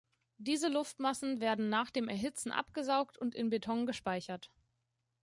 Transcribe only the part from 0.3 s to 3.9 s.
Diese Luftmassen werden nach dem Erhitzen abgesaugt und in Beton